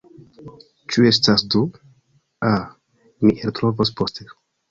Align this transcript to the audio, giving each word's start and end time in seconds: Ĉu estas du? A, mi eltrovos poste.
Ĉu 0.93 1.03
estas 1.09 1.43
du? 1.55 1.61
A, 2.49 2.51
mi 3.27 3.35
eltrovos 3.43 3.93
poste. 4.01 4.27